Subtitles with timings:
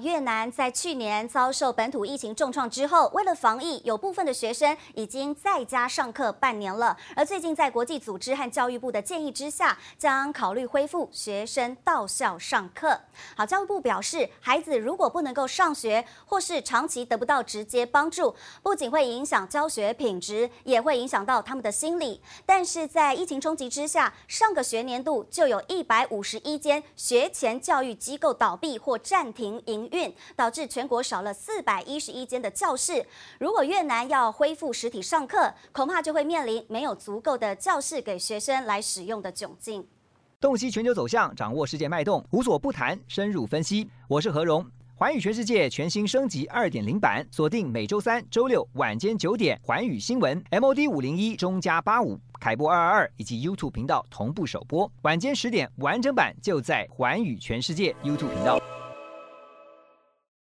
[0.00, 6.96] 越南在去年遭受本土疫情重创之后，为了防疫，有部分的学生已经在家上课半年了。
[7.14, 12.98] 而最近在国际组织和教育部的建议之下，将考虑恢复学生到校上课。
[13.36, 22.22] 好，教育部表示，孩子如果不能够上学，或是长期得不到直接帮助，不仅会影响教学品质，也会影响到他们的心理。
[22.46, 33.06] 但是在疫情冲击之下，上个学年度就有一百五十一间学前教育机构倒闭或暂停营运导致全国少了四百一十一间的教室。
[33.38, 39.86] 如果越南要恢复实体上课，恐怕就会面临没有足够的教室给学生来使用的窘境。
[40.40, 43.90] 洞悉全球走向，掌握世界脉动，无所不谈，深入分析。
[44.08, 58.58] 我是何荣，环宇全世界全新升级二点零版，锁定每周三、周六晚间九点，环宇新闻 MOD 五零一中加八五凯播二二二以及 YouTube 频道同步首播，晚间十点完整版就在环宇全世界 YouTube 频道。